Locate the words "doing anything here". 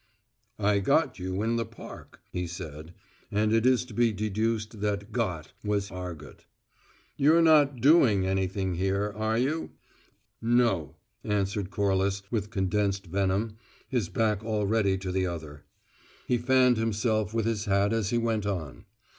7.81-9.13